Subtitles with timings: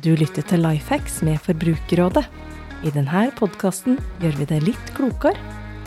[0.00, 2.22] Du lytter til Lifehacks med Forbrukerrådet.
[2.80, 5.36] I denne podkasten gjør vi det litt klokere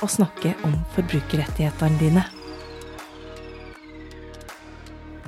[0.05, 2.25] å snakke om forbrukerrettighetene dine.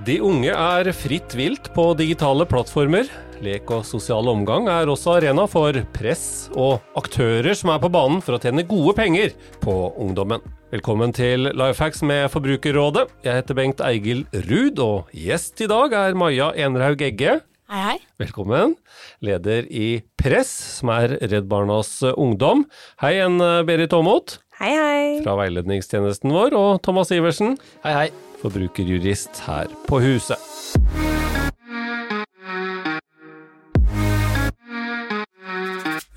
[0.05, 3.09] De unge er fritt vilt på digitale plattformer.
[3.41, 8.21] Lek og sosial omgang er også arena for press og aktører som er på banen
[8.21, 9.33] for å tjene gode penger
[9.65, 10.45] på ungdommen.
[10.69, 13.09] Velkommen til Lifehacks med Forbrukerrådet.
[13.25, 17.39] Jeg heter Bengt Eigil Ruud, og gjest i dag er Maja Enerhaug Egge.
[17.67, 17.97] Hei, hei.
[18.21, 18.75] Velkommen.
[19.19, 22.63] Leder i Press, som er Redd Barnas ungdom.
[23.03, 23.35] Hei igjen,
[23.67, 25.09] Berit Aamodt Hei, hei.
[25.25, 28.07] fra veiledningstjenesten vår, og Thomas Iversen, Hei, hei.
[28.39, 30.39] forbrukerjurist her på huset.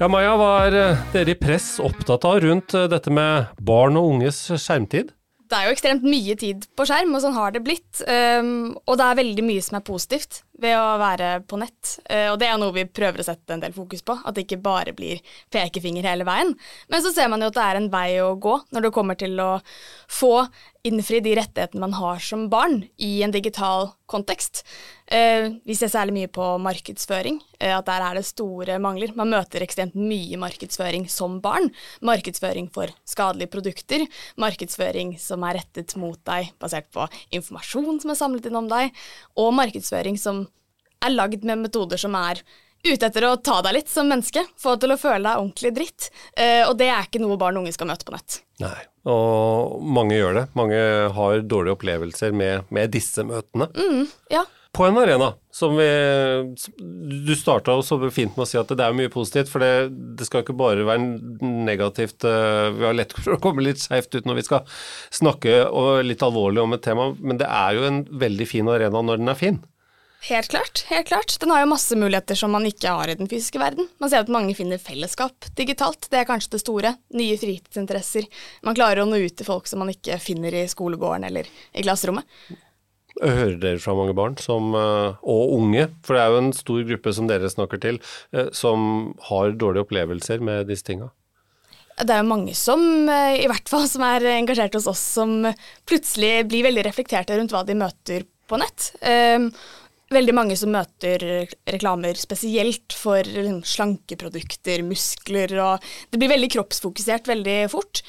[0.01, 3.99] Ja, Maja, hva er eh, dere i Press opptatt av rundt eh, dette med barn
[4.01, 5.11] og unges skjermtid?
[5.51, 8.01] Det er jo ekstremt mye tid på skjerm, og sånn har det blitt.
[8.07, 11.95] Um, og det er veldig mye som er positivt ved å være på nett.
[12.05, 14.47] Uh, og det er noe vi prøver å sette en del fokus på, at det
[14.47, 16.53] ikke bare blir pekefinger hele veien.
[16.93, 19.19] Men så ser man jo at det er en vei å gå når det kommer
[19.21, 19.53] til å
[20.11, 20.35] få
[20.87, 24.63] innfri de rettighetene man har som barn i en digital kontekst.
[25.11, 29.13] Uh, vi ser særlig mye på markedsføring, uh, at der er det store mangler.
[29.19, 31.69] Man møter ekstremt mye markedsføring som barn.
[32.07, 34.07] Markedsføring for skadelige produkter,
[34.41, 38.95] markedsføring som er rettet mot deg basert på informasjon som er samlet inn om deg,
[39.41, 40.47] og markedsføring som
[41.05, 42.43] er lagd med metoder som er
[42.85, 45.73] ute etter å ta deg litt som menneske, få deg til å føle deg ordentlig
[45.77, 46.07] dritt.
[46.33, 48.41] Uh, og det er ikke noe barn og unge skal møte på nett.
[48.63, 50.47] Nei, og mange gjør det.
[50.57, 50.79] Mange
[51.17, 53.69] har dårlige opplevelser med, med disse møtene.
[53.77, 54.47] Mm, ja.
[54.71, 55.87] På en arena som vi
[57.27, 60.29] Du starta så fint med å si at det er mye positivt, for det, det
[60.29, 62.23] skal ikke bare være negativt.
[62.23, 64.63] eh, Vi har lett for å komme litt skeivt ut når vi skal
[65.11, 69.03] snakke og litt alvorlig om et tema, men det er jo en veldig fin arena
[69.03, 69.61] når den er fin.
[70.23, 70.85] Helt klart.
[70.89, 71.37] helt klart.
[71.41, 73.89] Den har jo masse muligheter som man ikke har i den fysiske verden.
[73.99, 76.11] Man ser at mange finner fellesskap digitalt.
[76.13, 76.95] Det er kanskje det store.
[77.17, 78.27] Nye fritidsinteresser.
[78.67, 81.85] Man klarer å nå ut til folk som man ikke finner i skolegården eller i
[81.87, 82.29] klasserommet.
[83.21, 86.85] Hører dere fra mange barn som, eh, og unge, for det er jo en stor
[86.89, 87.99] gruppe som dere snakker til,
[88.33, 91.11] eh, som har dårlige opplevelser med disse tinga?
[91.99, 95.55] Det er jo mange som, eh, i hvert fall som er engasjert hos oss, som
[95.87, 98.93] plutselig blir veldig reflekterte rundt hva de møter på nett.
[100.11, 101.23] Veldig mange som møter
[101.71, 108.01] reklamer spesielt for liksom, slankeprodukter, muskler, og det blir veldig kroppsfokusert veldig fort.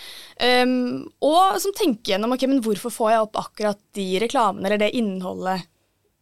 [0.41, 4.81] Um, og som tenker gjennom ok, men hvorfor får jeg opp akkurat de reklamene eller
[4.81, 5.67] det innholdet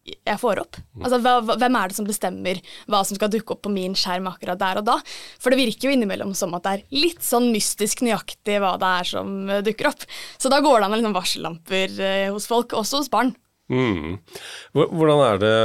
[0.09, 0.77] jeg får opp.
[1.03, 3.93] Altså, hva, hva- Hvem er det som bestemmer hva som skal dukke opp på min
[3.99, 4.95] skjerm akkurat der og da?
[5.39, 8.89] For det virker jo innimellom som at det er litt sånn mystisk nøyaktig hva det
[9.03, 9.35] er som
[9.67, 10.03] dukker opp.
[10.41, 13.35] Så da går det an å liksom varsellamper eh, hos folk, også hos barn.
[13.69, 14.17] Mm.
[14.73, 15.55] Hvordan er det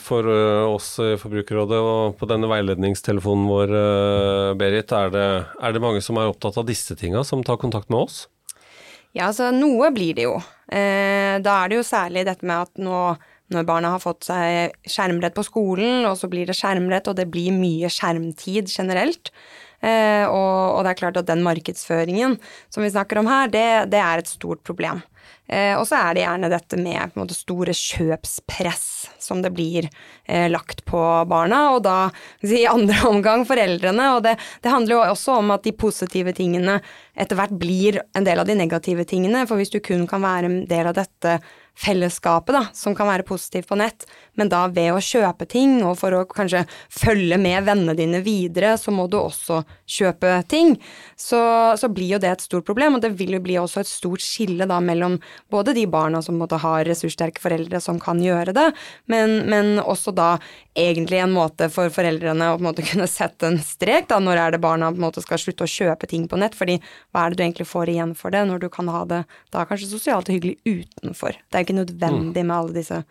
[0.00, 0.28] for
[0.72, 3.74] oss i Forbrukerrådet og på denne veiledningstelefonen vår,
[4.60, 4.94] Berit?
[4.96, 5.26] Er det,
[5.60, 8.22] er det mange som er opptatt av disse tinga, som tar kontakt med oss?
[9.12, 10.38] Ja, altså noe blir det jo.
[10.72, 13.04] Eh, da er det jo særlig dette med at nå
[13.52, 17.28] når barna har fått seg skjermrett på skolen, og så blir det skjermrett, og det
[17.28, 19.28] blir mye skjermtid generelt.
[19.82, 22.38] Eh, og, og det er klart at den markedsføringen
[22.70, 25.02] som vi snakker om her, det, det er et stort problem.
[25.52, 28.86] Eh, og så er det gjerne dette med måte, store kjøpspress
[29.20, 31.96] som det blir eh, lagt på barna, og da
[32.46, 34.08] i andre omgang foreldrene.
[34.16, 36.78] Og det, det handler jo også om at de positive tingene
[37.12, 39.44] etter hvert blir en del av de negative tingene.
[39.50, 41.40] For hvis du kun kan være en del av dette
[41.78, 44.04] fellesskapet, da, som kan være positivt på nett,
[44.38, 48.74] men da ved å kjøpe ting, og for å kanskje følge med vennene dine videre,
[48.78, 50.74] så må du også kjøpe ting,
[51.16, 51.40] så,
[51.78, 54.24] så blir jo det et stort problem, og det vil jo bli også et stort
[54.24, 55.18] skille da mellom
[55.52, 58.68] både de barna som måtte ha ressurssterke foreldre som kan gjøre det,
[59.10, 60.36] men, men også da
[60.78, 64.44] egentlig en måte for foreldrene å på en måte kunne sette en strek, da, når
[64.44, 66.78] er det barna på en måte skal slutte å kjøpe ting på nett, fordi
[67.12, 69.22] hva er det du egentlig får igjen for det, når du kan ha det
[69.52, 71.36] da kanskje sosialt og hyggelig utenfor.
[71.48, 73.02] Det er ikke nødvendig med alle disse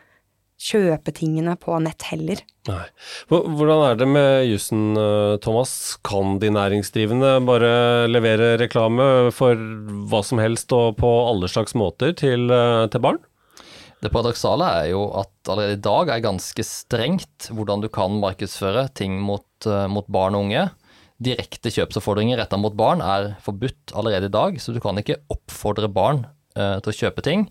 [0.62, 2.44] kjøpetingene på nett heller.
[2.70, 2.84] Nei.
[3.32, 4.94] Hvordan er det med jussen,
[5.42, 5.72] Thomas?
[6.06, 7.72] Kan de næringsdrivende bare
[8.12, 9.58] levere reklame for
[10.12, 12.46] hva som helst og på alle slags måter til,
[12.94, 13.18] til barn?
[14.02, 18.88] Det paradoksale er jo at allerede i dag er ganske strengt hvordan du kan markedsføre
[18.98, 20.64] ting mot, eh, mot barn og unge.
[21.22, 25.86] Direkte kjøpsoppfordringer retta mot barn er forbudt allerede i dag, så du kan ikke oppfordre
[25.86, 26.24] barn
[26.58, 27.44] uh, til å kjøpe ting.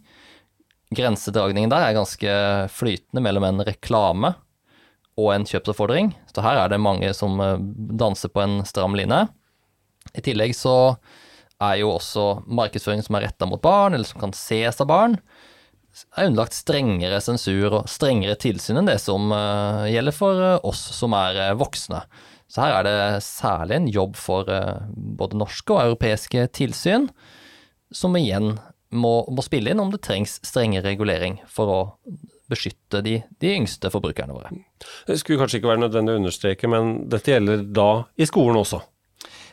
[0.90, 2.36] Grensedragningen der er ganske
[2.74, 4.32] flytende mellom en reklame
[5.20, 6.12] og en kjøpsoppfordring.
[6.32, 7.60] Så her er det mange som eh,
[8.00, 9.26] danser på en stram line.
[10.16, 10.96] I tillegg så
[11.60, 15.18] er jo også markedsføring som er retta mot barn, eller som kan ses av barn,
[16.16, 20.80] er underlagt strengere sensur og strengere tilsyn enn det som uh, gjelder for uh, oss
[20.96, 22.00] som er voksne.
[22.50, 24.48] Så her er det særlig en jobb for
[24.90, 27.06] både norske og europeiske tilsyn,
[27.94, 28.56] som igjen
[28.90, 31.80] må, må, spille inn om det trengs strenge regulering for å
[32.50, 34.50] beskytte de, de yngste forbrukerne våre.
[35.06, 38.82] Det skulle kanskje ikke være nødvendig å understreke, men dette gjelder da i skolen også?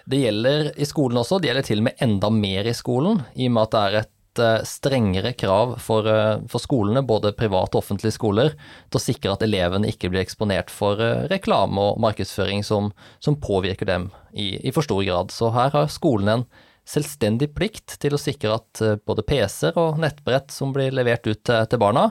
[0.08, 3.50] Det gjelder i skolen også, det gjelder til og med enda mer i skolen, i
[3.50, 7.76] og med at det er et Eh, strengere krav for, eh, for, skolene, både private
[7.78, 8.54] og offentlige skoler,
[8.90, 13.36] til å sikre at elevene ikke blir eksponert for eh, reklame og markedsføring som, som
[13.36, 15.32] påvirker dem i, i, for stor grad.
[15.32, 16.46] Så her har skolen en
[16.88, 21.80] selvstendig plikt til å sikre at både PC-er og nettbrett som blir levert ut til,
[21.82, 22.10] barna,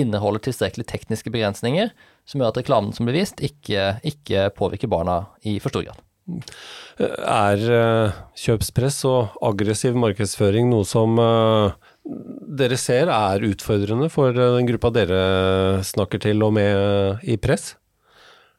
[0.00, 1.92] inneholder tilstrekkelig tekniske begrensninger
[2.28, 6.00] som gjør at reklamen som blir vist, ikke, ikke påvirker barna i for stor grad.
[7.04, 14.68] Er uh, kjøpspress og aggressiv markedsføring noe som uh, dere ser er utfordrende for den
[14.70, 17.74] gruppa dere snakker til og med i press?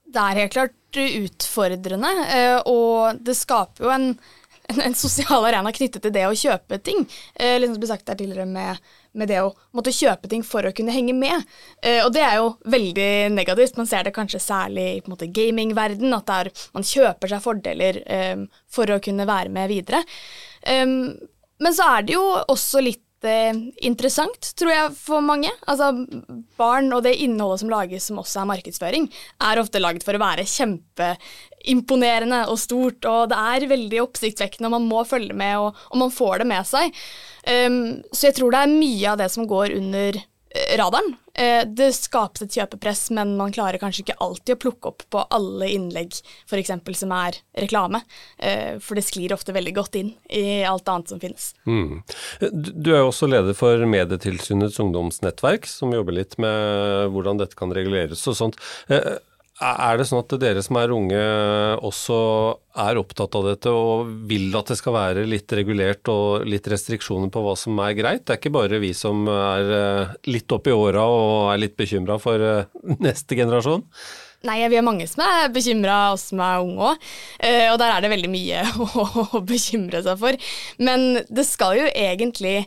[0.05, 2.09] Det er helt klart utfordrende,
[2.71, 4.05] og det skaper jo en
[4.67, 7.05] en, en, sosial arena knyttet til det å kjøpe ting.
[7.35, 8.81] Eh, liksom ble sagt der tidligere med,
[9.13, 11.45] med, det å måtte kjøpe ting for å kunne henge med.
[11.81, 13.77] Eh, og det er jo veldig negativt.
[13.79, 18.01] Man ser det kanskje særlig i på en gamingverden, at der, man kjøper seg fordeler
[18.05, 20.03] eh, for å kunne være med videre.
[20.65, 23.04] Men så er det jo også litt
[23.85, 25.51] interessant, tror jeg, for mange.
[25.69, 25.91] Altså,
[26.59, 29.09] barn og det innholdet som lages som også er markedsføring,
[29.49, 34.77] er ofte laget for å være kjempeimponerende og stort, og det er veldig oppsiktsvekkende, og
[34.77, 37.03] man må følge med, og, og man får det med seg.
[37.45, 37.81] Um,
[38.11, 40.23] så jeg tror det er mye av det som går under
[40.79, 41.15] radaren.
[41.33, 45.23] Eh, det skapes et kjøpepress, men man klarer kanskje ikke alltid å plukke opp på
[45.35, 46.15] alle innlegg
[46.47, 46.71] f.eks.
[46.95, 48.01] som er reklame,
[48.37, 51.51] eh, for det sklir ofte veldig godt inn i alt annet som finnes.
[51.67, 52.01] Mm.
[52.55, 57.73] Du er jo også leder for Medietilsynets ungdomsnettverk, som jobber litt med hvordan dette kan
[57.75, 58.61] reguleres og sånt.
[59.55, 61.19] Er det sånn at dere som er unge
[61.87, 62.15] også
[62.83, 67.31] er opptatt av dette og vil at det skal være litt regulert og litt restriksjoner
[67.31, 68.25] på hva som er greit?
[68.25, 72.17] Det er ikke bare vi som er eh, litt oppi åra og er litt bekymra
[72.19, 72.67] for eh,
[72.99, 73.85] neste generasjon?
[74.45, 77.05] Nei, vi er mange som er bekymra, oss som er unge òg.
[77.39, 78.65] Eh, og der er det veldig mye
[79.39, 80.49] å bekymre seg for.
[80.83, 82.65] Men det skal jo egentlig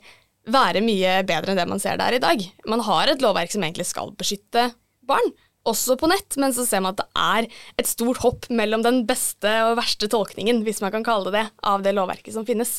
[0.48, 2.48] være mye bedre enn det man ser der i dag.
[2.64, 4.70] Man har et lovverk som egentlig skal beskytte
[5.08, 5.28] barn
[5.70, 7.48] også på nett, men så ser man at det er
[7.80, 11.46] et stort hopp mellom den beste og verste tolkningen, hvis man kan kalle det det,
[11.62, 12.78] av det lovverket som finnes.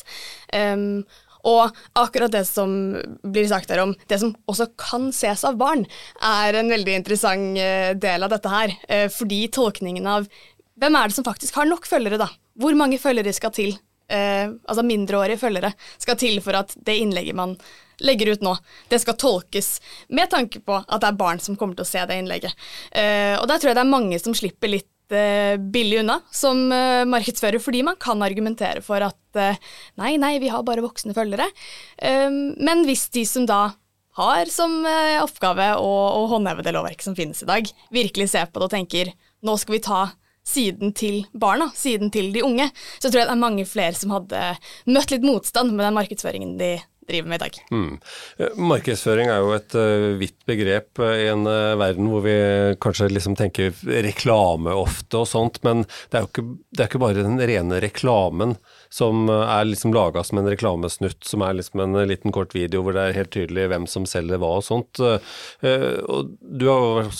[0.52, 1.02] Um,
[1.48, 2.70] og akkurat det som
[3.24, 5.86] blir sagt her om det som også kan ses av barn,
[6.20, 8.74] er en veldig interessant uh, del av dette her.
[8.90, 10.28] Uh, fordi tolkningen av
[10.80, 12.28] hvem er det som faktisk har nok følgere, da?
[12.60, 13.74] Hvor mange følgere skal til?
[14.10, 15.68] Eh, altså mindreårige følgere
[16.02, 17.52] skal til for at det innlegget man
[18.04, 18.54] legger ut nå,
[18.88, 22.04] det skal tolkes med tanke på at det er barn som kommer til å se
[22.06, 22.56] det innlegget.
[22.94, 26.66] Uh, og der tror jeg det er mange som slipper litt uh, billig unna som
[26.72, 29.18] uh, markedsfører, fordi man kan argumentere for at
[30.00, 31.44] nei, nei, vi har bare voksne følgere.
[32.02, 33.76] men hvis de som da
[34.18, 34.72] har som
[35.22, 38.72] oppgave å, å håndheve det lovverket som finnes i dag, virkelig ser på det og
[38.74, 39.12] tenker
[39.46, 40.00] nå skal vi ta
[40.46, 42.68] siden til barna, siden til de unge,
[42.98, 44.40] så tror jeg det er mange flere som hadde
[44.90, 46.72] møtt litt motstand med den markedsføringen de
[47.10, 47.60] driver med i dag.
[47.74, 47.92] Mm.
[48.70, 51.46] Markedsføring er jo et uh, vidt begrep uh, i en
[51.80, 52.36] verden hvor vi
[52.82, 53.74] kanskje liksom tenker
[54.06, 57.82] reklame ofte og sånt, men det er jo ikke, det er ikke bare den rene
[57.82, 58.56] reklamen
[58.90, 62.96] som er liksom laga som en reklamesnutt, som er liksom en liten kort video hvor
[62.96, 64.98] det er helt tydelig hvem som selger hva og sånt.
[65.00, 67.10] Og du har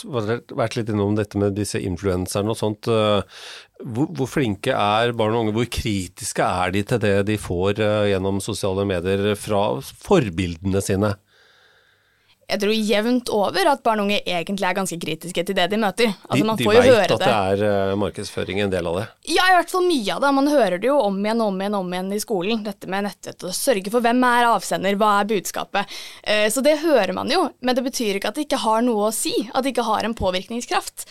[0.59, 2.91] vært litt innom dette med disse influenserne og sånt.
[2.91, 7.81] Hvor, hvor, flinke er barn og unge, hvor kritiske er de til det de får
[8.11, 11.15] gjennom sosiale medier fra forbildene sine?
[12.51, 15.79] Jeg tror jevnt over at barn og unge egentlig er ganske kritiske til det de
[15.81, 16.15] møter.
[16.27, 19.05] Altså, de de veit at det er uh, markedsføring en del av det?
[19.31, 20.33] Ja, i hvert fall mye av det.
[20.41, 22.65] Man hører det jo om igjen og om igjen om igjen i skolen.
[22.67, 26.01] Dette med nettvett og sørge for hvem er avsender, hva er budskapet.
[26.25, 29.09] Uh, så det hører man jo, men det betyr ikke at det ikke har noe
[29.09, 29.35] å si.
[29.55, 31.09] At det ikke har en påvirkningskraft.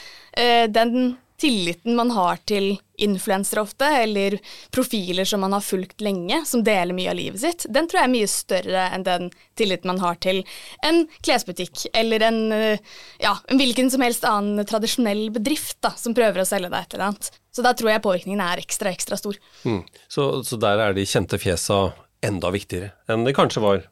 [0.69, 4.35] den tilliten man har til influensere ofte, eller
[4.75, 8.09] profiler som man har fulgt lenge, som deler mye av livet sitt, den tror jeg
[8.09, 9.29] er mye større enn den
[9.59, 10.41] tilliten man har til
[10.85, 12.81] en klesbutikk eller en, eh,
[13.23, 16.97] ja, en hvilken som helst annen tradisjonell bedrift da, som prøver å selge deg et
[16.97, 17.31] eller annet.
[17.55, 19.39] Så da tror jeg påvirkningen er ekstra, ekstra stor.
[19.63, 19.81] Mm.
[20.07, 21.87] Så, så der er de kjente fjesa
[22.25, 23.87] enda viktigere enn det kanskje var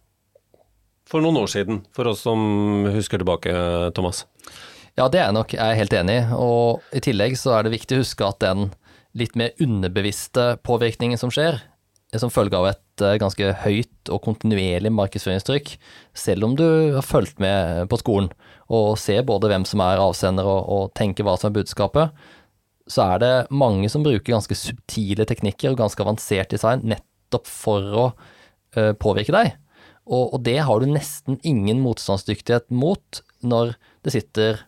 [1.07, 2.41] for noen år siden, for oss som
[2.91, 3.53] husker tilbake,
[3.95, 4.25] Thomas?
[4.97, 6.27] Ja, det er jeg nok jeg er helt enig i.
[6.33, 8.71] Og i tillegg så er det viktig å huske at den
[9.17, 11.59] litt mer underbevisste påvirkningen som skjer,
[12.13, 15.73] er som følge av et eh, ganske høyt og kontinuerlig markedsføringstrykk,
[16.17, 18.29] selv om du har fulgt med på skolen
[18.73, 22.25] og ser både hvem som er avsender og, og tenker hva som er budskapet,
[22.87, 27.95] så er det mange som bruker ganske subtile teknikker og ganske avansert design nettopp for
[27.99, 29.53] å uh, påvirke deg.
[30.07, 33.75] Og, og, det har du nesten ingen motstandsdyktighet mot når
[34.07, 34.61] det sitter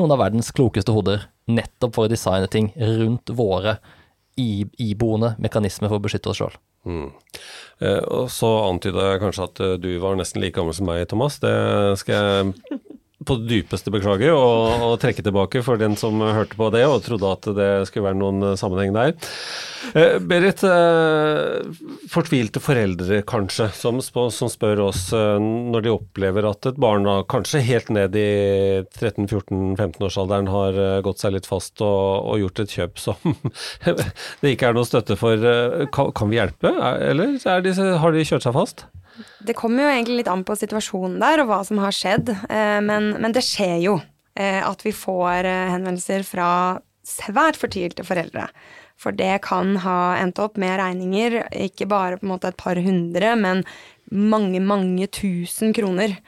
[0.00, 3.78] noen av verdens klokeste hoder nettopp for å designe ting rundt våre
[4.40, 6.54] iboende mekanismer for å beskytte oss sjøl.
[6.88, 7.10] Mm.
[7.84, 11.04] Eh, og så antyda jeg kanskje at eh, du var nesten like gammel som meg,
[11.10, 11.36] Thomas.
[11.42, 11.52] Det
[12.00, 12.80] skal jeg
[13.26, 17.02] på det dypeste beklage og, og, trekke tilbake for den som hørte på det og
[17.04, 19.12] trodde at det skulle være noen eh, sammenheng der.
[19.92, 21.60] Eh, Berit, eh,
[22.12, 27.62] fortvilte foreldre kanskje, som, som, spør oss eh, når de opplever at et barn kanskje
[27.66, 28.30] helt ned i
[28.88, 33.36] 13-14-15-årsalderen har eh, gått seg litt fast og, og gjort et kjøp som
[34.40, 35.36] det ikke er noe støtte for.
[35.36, 38.88] Eh, kan, kan vi hjelpe, eller de, har de kjørt seg fast?
[39.46, 42.78] Det kommer jo egentlig litt an på situasjonen der og hva som har skjedd, eh,
[42.84, 43.96] men, men det skjer jo
[44.38, 46.50] eh, at vi får eh, henvendelser fra
[47.06, 48.48] svært fortvilte foreldre.
[49.00, 52.76] For det kan ha endt opp med regninger, ikke bare på en måte et par
[52.76, 53.64] hundre, men
[54.10, 56.18] mange, mange tusen kroner.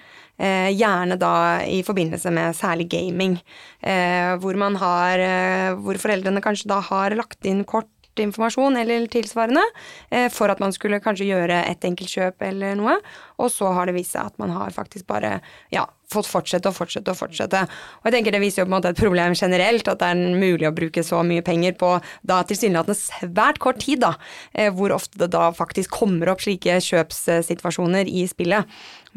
[0.42, 3.36] Eh, gjerne da i forbindelse med særlig gaming,
[3.84, 7.90] eh, hvor har eh, Hvor foreldrene kanskje da har lagt inn kort
[8.20, 9.62] informasjon eller tilsvarende
[10.10, 12.98] eh, for at man skulle kanskje gjøre et enkeltkjøp eller noe.
[13.42, 15.40] Og så har det vist seg at man har faktisk bare
[15.74, 17.64] ja, fått fortsette og fortsette og fortsette.
[18.00, 20.40] Og jeg tenker Det viser jo på en måte et problem generelt, at det er
[20.40, 21.92] mulig å bruke så mye penger på
[22.28, 24.14] da tilsynelatende svært kort tid, da,
[24.54, 28.68] eh, hvor ofte det da faktisk kommer opp slike kjøpssituasjoner i spillet.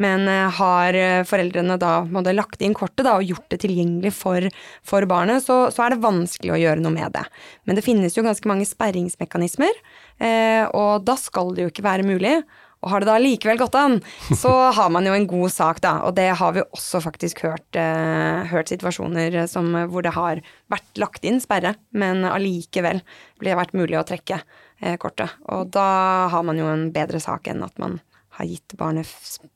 [0.01, 4.50] Men eh, har foreldrene da måtte lagt inn kortet da, og gjort det tilgjengelig for,
[4.84, 7.25] for barnet, så, så, er det vanskelig å gjøre noe med det.
[7.65, 9.82] Men det finnes jo ganske mange sperringsmekanismer,
[10.20, 12.39] eh, og da skal det jo ikke være mulig.
[12.86, 13.98] Og har det da likevel gått an,
[14.38, 15.98] så har man jo en god sak, da.
[16.06, 21.01] Og det har vi også faktisk hørt, eh, hørt situasjoner som, hvor det har vært
[21.01, 23.01] lagt inn sperre, men allikevel
[23.42, 25.34] blir det vært mulig å trekke eh, kortet.
[25.50, 25.89] Og da
[26.32, 28.00] har man jo en bedre sak enn at man
[28.38, 29.10] har gitt barnet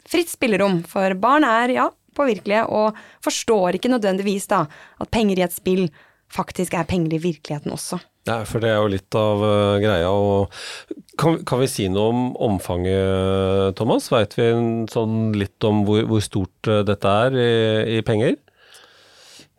[0.08, 0.82] fritt spillerom.
[0.90, 4.66] For barn er, ja, påvirkelige og forstår ikke nødvendigvis da
[5.00, 5.86] at penger i et spill
[6.34, 8.00] faktisk er penger i virkeligheten også.
[8.30, 10.10] Ja, for det er jo litt av uh, greia.
[10.14, 10.52] Og
[11.18, 12.20] kan, kan, vi si noe om
[12.50, 14.12] omfanget, Thomas?
[14.14, 14.52] Veit vi
[14.92, 17.50] sånn litt om hvor, hvor stort uh, dette er i,
[17.98, 18.38] i, penger?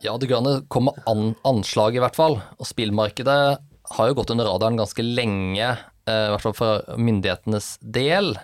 [0.04, 2.38] Ja, det går komme an, anslag, i hvert fall.
[2.60, 3.40] Og spillmarkedet
[3.96, 5.72] har jo gått under radaren ganske lenge,
[6.06, 8.36] uh, i hvert fall for myndighetenes del.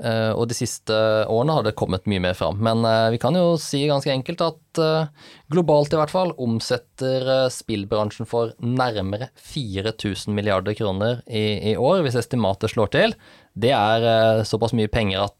[0.00, 0.94] Uh, og de siste
[1.28, 2.60] årene har det kommet mye mer fram.
[2.64, 5.10] Men uh, vi kan jo si ganske enkelt at uh,
[5.52, 12.16] globalt i hvert fall omsetter spillbransjen for nærmere 4000 milliarder kroner i, i, år, hvis
[12.20, 13.16] estimatet slår til.
[13.60, 15.36] Det er såpass mye penger at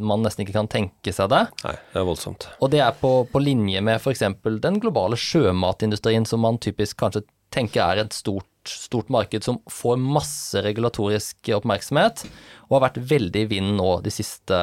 [0.00, 1.42] man nesten ikke kan tenke seg det.
[1.62, 2.48] Nei, det er voldsomt.
[2.64, 4.24] Og det er på, på linje med f.eks.
[4.64, 10.00] den globale sjømatindustrien, som man typisk kanskje tenker er et stort stort marked som får
[10.00, 12.24] masse regulatorisk oppmerksomhet,
[12.68, 14.58] og har vært veldig i vinden nå de siste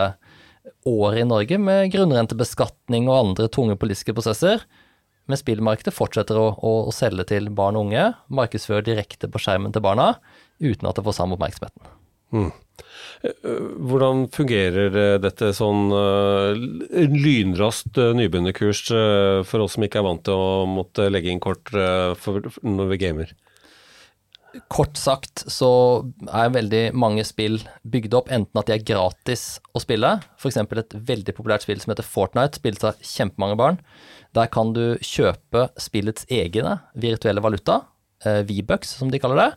[0.87, 4.63] årene i Norge med grunnrentebeskatning og andre tunge politiske prosesser.
[5.29, 9.75] Men spillmarkedet fortsetter å, å, å, selge til barn og unge, markedsføre direkte på skjermen
[9.75, 10.15] til barna,
[10.57, 11.93] uten at det får samme oppmerksomheten.
[12.33, 12.49] Mm.
[13.89, 18.83] Hvordan fungerer dette sånn uh, lynraskt uh, nybegynnerkurs
[19.49, 23.33] for oss som ikke er vant til å måtte legge inn kort når vi gamer?
[24.71, 25.69] Kort sagt så
[26.25, 29.43] er veldig mange spill bygd opp enten at de er gratis
[29.77, 30.57] å spille, f.eks.
[30.57, 33.77] et veldig populært spill som heter Fortnite, spilles av kjempemange barn.
[34.33, 37.83] Der kan du kjøpe spillets egne virtuelle valuta,
[38.25, 39.49] eh, V-bucks som de kaller det,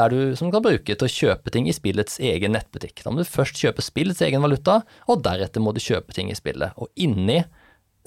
[0.00, 3.02] der du, som du kan bruke til å kjøpe ting i spillets egen nettbutikk.
[3.04, 6.38] Da må du først kjøpe spillets egen valuta, og deretter må du kjøpe ting i
[6.38, 6.72] spillet.
[6.80, 7.42] Og inni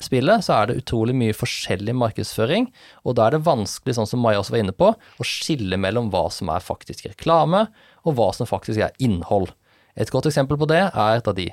[0.02, 2.68] spillet, så er det utrolig mye forskjellig markedsføring,
[3.04, 6.12] og da er det vanskelig, sånn som Maja også var inne på, å skille mellom
[6.14, 7.66] hva som er faktisk reklame,
[8.06, 9.52] og hva som faktisk er innhold.
[9.98, 11.50] Et godt eksempel på det er et av de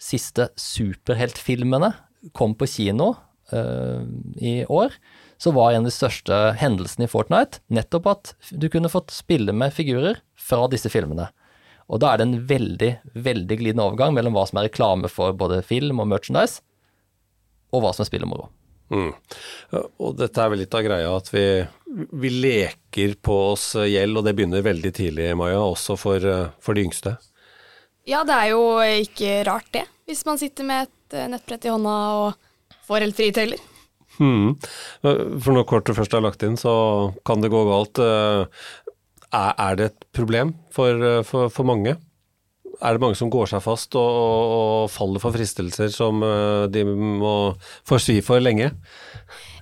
[0.00, 1.92] siste superheltfilmene
[2.36, 3.12] kom på kino
[3.52, 4.06] uh,
[4.38, 4.94] i år,
[5.40, 9.54] så var en av de største hendelsene i Fortnite nettopp at du kunne fått spille
[9.56, 11.30] med figurer fra disse filmene.
[11.90, 15.34] Og da er det en veldig, veldig glidende overgang mellom hva som er reklame for
[15.34, 16.60] både film og merchandise,
[17.70, 18.48] og hva som er spill og moro.
[18.90, 19.12] Mm.
[20.02, 21.44] Og dette er vel litt av greia at vi,
[22.10, 26.26] vi, leker på oss gjeld, og det begynner veldig tidlig, Maja, også for,
[26.58, 27.14] for, de yngste.
[28.08, 28.64] Ja, det er jo
[29.04, 33.18] ikke rart det, hvis man sitter med et eh, nettbrett i hånda og får helt
[33.18, 33.62] frie tøyler.
[34.20, 34.56] Mm.
[35.00, 36.72] For når kortet først er lagt inn, så
[37.26, 38.00] kan det gå galt.
[38.02, 38.66] Eh,
[39.30, 41.94] er, det et problem for, for, for mange?
[42.80, 46.84] Er det mange som går seg fast og, og, faller for fristelser som eh, de
[46.88, 47.34] må
[47.88, 48.72] forsvi for lenge?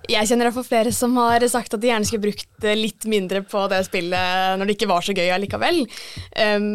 [0.09, 3.67] Jeg kjenner iallfall flere som har sagt at de gjerne skulle brukt litt mindre på
[3.69, 5.83] det spillet når det ikke var så gøy allikevel.
[6.33, 6.71] Um,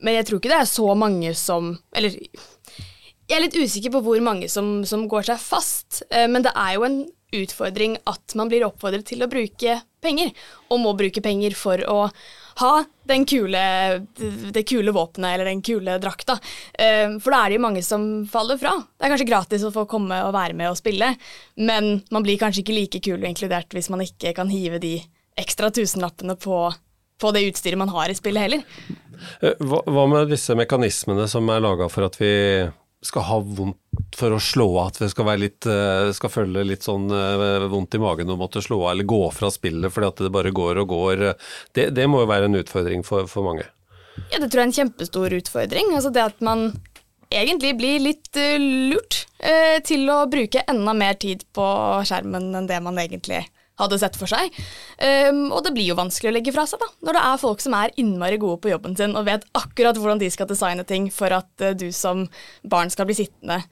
[0.00, 4.00] men jeg tror ikke det er så mange som Eller jeg er litt usikker på
[4.06, 7.02] hvor mange som, som går seg fast, uh, men det er jo en
[7.36, 10.32] utfordring at man blir oppfordret til å bruke penger,
[10.72, 12.06] og må bruke penger for å
[12.58, 12.72] ha
[13.08, 13.60] den kule,
[14.52, 16.38] det kule våpenet eller den kule drakta.
[16.74, 18.74] Eh, for da er det jo mange som faller fra.
[18.98, 21.12] Det er kanskje gratis å få komme og være med og spille,
[21.56, 24.96] men man blir kanskje ikke like kul og inkludert hvis man ikke kan hive de
[25.38, 26.58] ekstra tusenlappene på,
[27.22, 28.66] på det utstyret man har i spillet heller.
[29.40, 32.34] Eh, hva med disse mekanismene som er laga for at vi
[33.04, 36.86] skal ha vondt for å slå av, at vi skal, litt, eh, skal føle litt
[36.86, 40.22] sånn eh, vondt i magen og måtte slå av eller gå fra spillet fordi at
[40.26, 41.24] det bare går og går.
[41.76, 43.68] Det, det må jo være en utfordring for, for, mange.
[44.32, 45.92] Ja, det tror jeg er en kjempestor utfordring.
[45.94, 46.72] Altså det at man
[47.30, 49.24] egentlig blir litt uh, lurt
[49.86, 51.64] til å bruke enda mer tid på
[52.08, 53.44] skjermen enn det man egentlig
[53.78, 54.54] hadde sett for seg.
[54.98, 57.64] Um, og det blir jo vanskelig å legge fra seg, da, når det er folk
[57.64, 61.10] som er innmari gode på jobben sin og vet akkurat hvordan de skal designe ting
[61.14, 62.26] for at uh, du som
[62.66, 63.62] barn skal bli sittende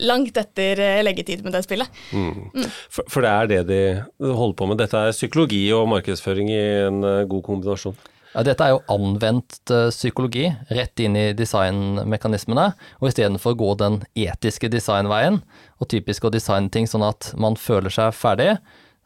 [0.00, 2.00] langt etter uh, leggetid med det spillet.
[2.14, 2.30] Mm.
[2.54, 2.70] Mm.
[2.92, 3.82] For, for, det er det de
[4.22, 4.80] holder på med.
[4.80, 7.98] Dette er psykologi og markedsføring i en uh, god kombinasjon.
[8.30, 12.68] Ja, dette er jo anvendt psykologi rett inn i designmekanismene,
[13.02, 15.40] og istedenfor å gå den etiske designveien,
[15.82, 18.52] og typisk å designe ting sånn at man føler seg ferdig,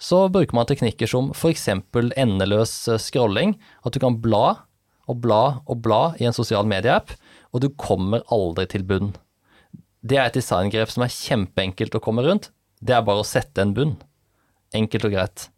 [0.01, 1.69] så bruker man teknikker som f.eks.
[1.71, 3.55] endeløs eh, scrolling.
[3.87, 4.67] At du kan bla
[5.11, 7.13] og bla og bla i en sosial medieapp,
[7.53, 9.13] og du kommer aldri til bunn.
[10.05, 12.51] Det er et designgrep som er kjempeenkelt å komme rundt.
[12.85, 13.95] Det er bare å sette en bunn.
[14.75, 15.49] Enkelt og greit.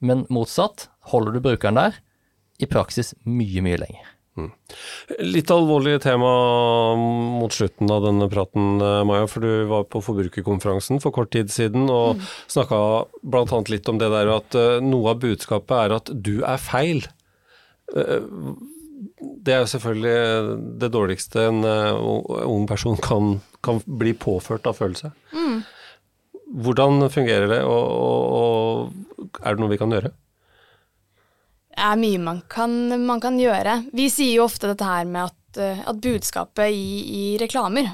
[0.00, 1.98] Men motsatt, holder du brukeren der,
[2.60, 4.06] i praksis mye, mye lenger.
[4.40, 5.26] Mm.
[5.26, 6.30] Litt alvorlig tema
[6.96, 9.28] mot slutten av denne praten, eh, Maja.
[9.30, 12.26] For du var på Forbrukerkonferansen for kort tid siden og mm.
[12.54, 12.80] snakka
[13.22, 13.62] bl.a.
[13.72, 17.04] litt om det der at eh, noe av budskapet er at du er feil.
[17.96, 18.20] Eh,
[19.40, 25.12] det er jo selvfølgelig det dårligste en ung person kan, kan bli påført av følelse.
[25.32, 25.62] Mm.
[26.64, 30.12] Hvordan fungerer det, og, og, og er det noe vi kan gjøre?
[31.80, 33.80] Er mye man kan, man kan, gjøre.
[33.96, 37.88] Vi sier jo ofte dette her med at, eh, at budskapet i, i reklamer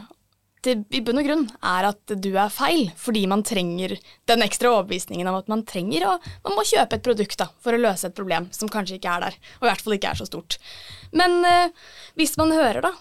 [0.66, 3.96] til, i bunn og grunn er at du er feil, fordi man trenger
[4.28, 6.14] den ekstra overbevisningen av at man trenger å
[6.46, 9.28] man må kjøpe et produkt da, for å løse et problem som kanskje ikke er
[9.28, 10.58] der, og i hvert fall ikke er så stort.
[11.16, 11.84] Men eh,
[12.18, 12.94] hvis man hører da,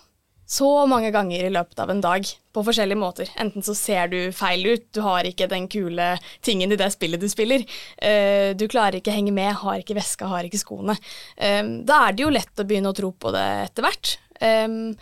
[0.46, 3.30] så mange ganger i løpet av en dag på forskjellige måter.
[3.42, 6.14] Enten så ser du feil ut, du har ikke den kule
[6.46, 7.66] tingen i det spillet du spiller.
[8.00, 10.98] Uh, du klarer ikke henge med, har ikke veska, har ikke skoene.
[11.42, 14.18] Um, da er det jo lett å begynne å tro på det etter hvert.
[14.42, 14.94] Um,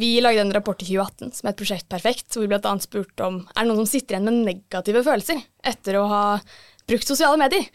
[0.00, 2.74] vi lagde en rapport i 2018 som het Prosjekt Perfekt, hvor vi bl.a.
[2.82, 6.24] spurte om er det noen som sitter igjen med negative følelser etter å ha
[6.90, 7.66] brukt sosiale medier.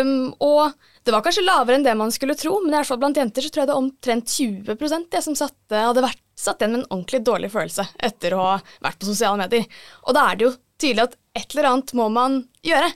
[0.00, 0.72] Um, og
[1.04, 3.44] det var kanskje lavere enn det man skulle tro, men i hvert fall blant jenter
[3.44, 6.84] så tror jeg det er omtrent 20 det som satte, hadde vært, satt igjen med
[6.84, 9.66] en ordentlig dårlig følelse etter å ha vært på sosiale medier.
[10.06, 12.92] Og da er det jo tydelig at et eller annet må man gjøre.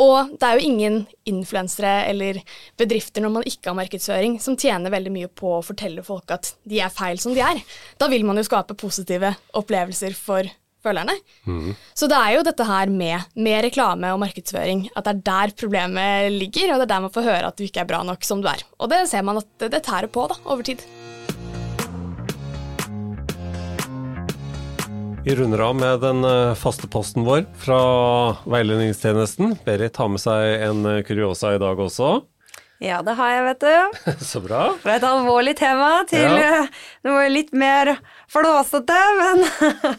[0.00, 0.94] Og det er jo ingen
[1.28, 2.40] influensere eller
[2.80, 6.54] bedrifter når man ikke har markedsføring, som tjener veldig mye på å fortelle folk at
[6.68, 7.60] de er feil som de er.
[8.00, 10.48] Da vil man jo skape positive opplevelser for
[10.80, 11.12] følgerne.
[11.44, 11.74] Mm.
[11.92, 15.54] Så det er jo dette her med, med, reklame og markedsføring, at det er der
[15.60, 18.24] problemet ligger, og det er der man får høre at du ikke er bra nok
[18.24, 18.64] som du er.
[18.80, 20.84] Og det ser man at det, tærer på da, over tid.
[25.24, 27.80] Vi runder av med den eh, faste posten vår fra
[28.48, 29.52] veiledningstjenesten.
[29.66, 32.22] Berit har med seg en eh, kuriosa i dag også.
[32.80, 34.00] Ja, det har jeg, vet du.
[34.30, 34.62] Så bra.
[34.80, 36.62] Fra et alvorlig tema til ja.
[36.62, 37.92] Eh, noe litt mer
[38.32, 39.44] flåsete, men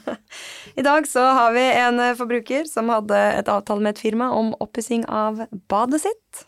[0.81, 4.55] I dag så har vi en forbruker som hadde et avtale med et firma om
[4.57, 6.45] oppussing av badet sitt.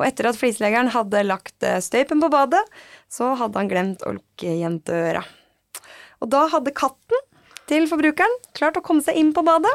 [0.00, 2.64] Og etter at flisleggeren hadde lagt støypen på badet,
[3.12, 5.26] så hadde han glemt å lukke igjen døra.
[6.24, 7.28] Og da hadde katten
[7.70, 9.72] til forbrukeren klart å komme seg inn på badet.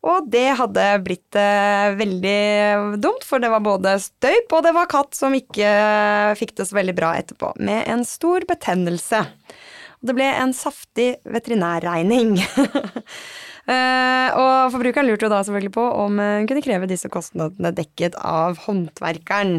[0.00, 4.88] Og det hadde blitt eh, veldig dumt, for det var både støyp og det var
[4.88, 5.68] katt som ikke
[6.40, 9.20] fikk det så veldig bra etterpå, med en stor betennelse.
[10.00, 12.32] Og det ble en saftig veterinærregning.
[13.74, 18.16] eh, og forbrukeren lurte jo da selvfølgelig på om hun kunne kreve disse kostnadene dekket
[18.24, 19.58] av håndverkeren.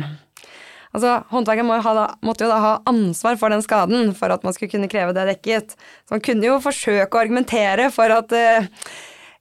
[0.92, 4.56] Altså, Håndverkeren må ha, måtte jo da ha ansvar for den skaden for at man
[4.56, 5.78] skulle kunne kreve det dekket.
[6.04, 8.68] Så man kunne jo forsøke å argumentere for at eh,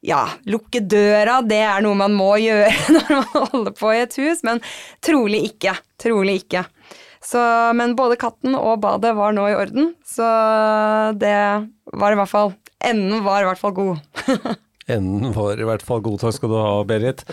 [0.06, 4.18] ja, lukke døra, det er noe man må gjøre når man holder på i et
[4.22, 4.62] hus, men
[5.04, 5.74] trolig ikke.
[6.00, 6.64] Trolig ikke.
[7.20, 7.40] Så,
[7.76, 10.24] men både katten og badet var nå i orden, så
[11.20, 11.36] det
[11.92, 13.98] var i hvert fall Enden var i hvert fall god.
[14.96, 16.20] Enden var i hvert fall god.
[16.22, 17.24] Takk skal du ha, Berit.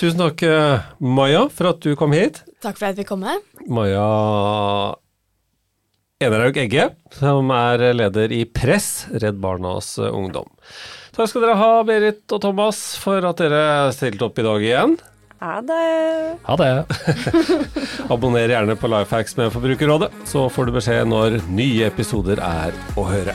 [0.00, 2.42] Tusen takk, eh, Maja, for at du kom hit.
[2.64, 3.38] Takk for at jeg fikk komme.
[3.68, 4.06] Maja
[6.22, 10.46] Enerhaug Egge, som er leder i Press, Redd Barnas eh, Ungdom.
[11.12, 13.64] Takk skal dere ha, Berit og Thomas, for at dere
[13.96, 14.94] stilte opp i dag igjen.
[15.42, 16.38] Ha det.
[16.46, 16.70] Ha det.
[18.14, 23.08] Abonner gjerne på Lifehacks med Forbrukerrådet, så får du beskjed når nye episoder er å
[23.10, 23.34] høre.